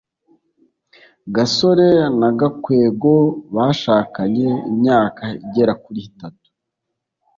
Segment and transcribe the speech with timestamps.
[1.35, 1.89] gasore
[2.19, 3.13] na gakwego
[3.55, 6.47] bashakanye imyaka igera kuri itatu